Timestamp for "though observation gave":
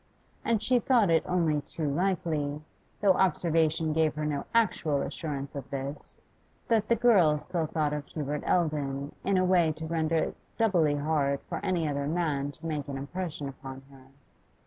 3.01-4.15